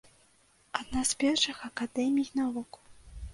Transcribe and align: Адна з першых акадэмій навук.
Адна 0.79 1.03
з 1.09 1.17
першых 1.23 1.57
акадэмій 1.69 2.27
навук. 2.41 2.81